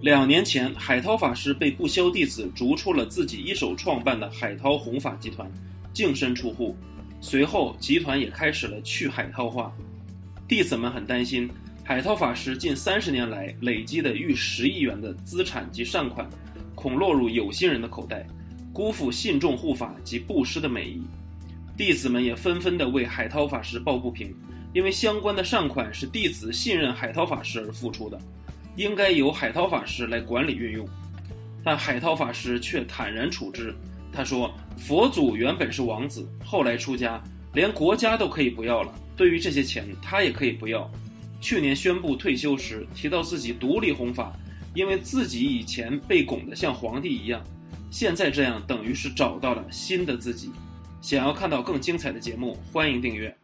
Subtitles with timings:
[0.00, 5.50] 两年前，海涛法师被不肖弟子逐出了自己一手创办的海涛弘法集团，
[5.92, 6.76] 净身出户。
[7.20, 9.74] 随后，集团也开始了去海涛化。
[10.46, 11.50] 弟子们很担心，
[11.82, 16.30] 海涛法师近三十年来累积的逾十亿元的资产及善款，
[16.76, 18.24] 恐落入有心人的口袋，
[18.72, 21.02] 辜负信众护法及布施的美意。
[21.76, 24.32] 弟子们也纷纷地为海涛法师抱不平，
[24.72, 28.16] 因为相关的善款是弟子信任海涛法师而付出的，
[28.78, 30.88] 应该由海涛法师来管理运用。
[31.64, 33.74] 但海涛法师却坦然处之。
[34.12, 37.20] 他说：“佛祖原本是王子，后来出家，
[37.52, 38.94] 连国家都可以不要了。
[39.16, 40.88] 对于这些钱，他也可以不要。
[41.40, 44.32] 去年宣布退休时，提到自己独立弘法，
[44.74, 47.42] 因为自己以前被拱得像皇帝一样，
[47.90, 50.52] 现在这样等于是找到了新的自己。
[51.02, 53.36] 想要看到更精彩的节目，欢迎订阅。”